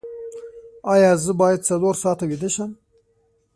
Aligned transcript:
ایا 0.93 1.11
زه 1.23 1.31
باید 1.41 1.65
څلور 1.69 1.95
ساعته 2.03 2.25
ویده 2.27 2.49
شم؟ 2.55 2.71